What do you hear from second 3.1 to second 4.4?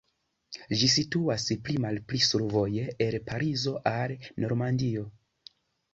Parizo al